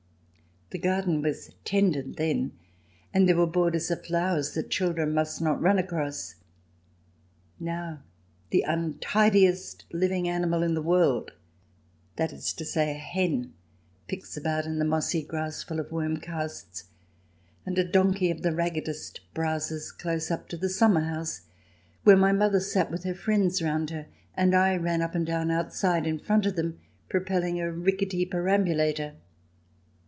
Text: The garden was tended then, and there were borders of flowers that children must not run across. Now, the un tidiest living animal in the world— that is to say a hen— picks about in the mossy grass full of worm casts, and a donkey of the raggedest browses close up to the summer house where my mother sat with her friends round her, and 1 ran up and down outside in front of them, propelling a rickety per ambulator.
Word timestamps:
The 0.73 0.77
garden 0.79 1.21
was 1.21 1.51
tended 1.65 2.15
then, 2.15 2.53
and 3.13 3.27
there 3.27 3.35
were 3.35 3.45
borders 3.45 3.91
of 3.91 4.05
flowers 4.05 4.53
that 4.53 4.69
children 4.69 5.13
must 5.13 5.41
not 5.41 5.61
run 5.61 5.77
across. 5.77 6.35
Now, 7.59 8.03
the 8.51 8.63
un 8.63 8.93
tidiest 9.01 9.83
living 9.91 10.29
animal 10.29 10.63
in 10.63 10.73
the 10.73 10.81
world— 10.81 11.33
that 12.15 12.31
is 12.31 12.53
to 12.53 12.63
say 12.63 12.91
a 12.91 12.97
hen— 12.97 13.53
picks 14.07 14.37
about 14.37 14.65
in 14.65 14.79
the 14.79 14.85
mossy 14.85 15.21
grass 15.23 15.61
full 15.61 15.81
of 15.81 15.91
worm 15.91 16.21
casts, 16.21 16.85
and 17.65 17.77
a 17.77 17.83
donkey 17.83 18.31
of 18.31 18.41
the 18.41 18.55
raggedest 18.55 19.19
browses 19.33 19.91
close 19.91 20.31
up 20.31 20.47
to 20.47 20.55
the 20.55 20.69
summer 20.69 21.01
house 21.01 21.41
where 22.05 22.15
my 22.15 22.31
mother 22.31 22.61
sat 22.61 22.89
with 22.89 23.03
her 23.03 23.13
friends 23.13 23.61
round 23.61 23.89
her, 23.89 24.07
and 24.35 24.53
1 24.53 24.81
ran 24.81 25.01
up 25.01 25.15
and 25.15 25.25
down 25.25 25.51
outside 25.51 26.07
in 26.07 26.17
front 26.17 26.45
of 26.45 26.55
them, 26.55 26.79
propelling 27.09 27.59
a 27.59 27.69
rickety 27.69 28.25
per 28.25 28.45
ambulator. 28.45 29.15